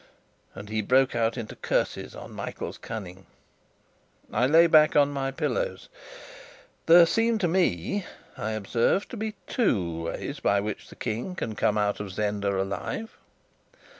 and 0.55 0.69
he 0.69 0.81
broke 0.81 1.15
out 1.15 1.37
into 1.37 1.55
curses 1.55 2.15
on 2.15 2.33
Michael's 2.33 2.79
cunning. 2.79 3.27
I 4.33 4.47
lay 4.47 4.65
back 4.65 4.95
on 4.95 5.11
my 5.11 5.29
pillows. 5.29 5.89
"There 6.87 7.05
seems 7.05 7.41
to 7.41 7.47
me," 7.47 8.07
I 8.35 8.53
observed, 8.53 9.11
"to 9.11 9.17
be 9.17 9.35
two 9.45 10.01
ways 10.05 10.39
by 10.39 10.59
which 10.59 10.89
the 10.89 10.95
King 10.95 11.35
can 11.35 11.53
come 11.53 11.77
out 11.77 11.99
of 11.99 12.11
Zenda 12.13 12.47
alive. 12.49 13.15